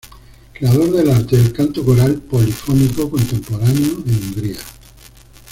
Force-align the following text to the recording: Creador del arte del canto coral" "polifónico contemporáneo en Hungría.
Creador 0.55 0.89
del 0.93 1.11
arte 1.11 1.37
del 1.37 1.53
canto 1.53 1.85
coral" 1.85 2.17
"polifónico 2.23 3.07
contemporáneo 3.07 4.01
en 4.07 4.15
Hungría. 4.15 4.59